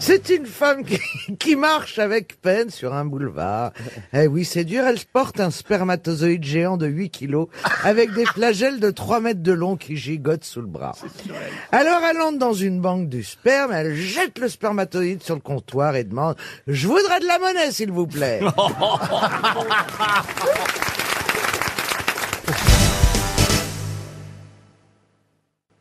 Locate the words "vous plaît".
17.92-18.40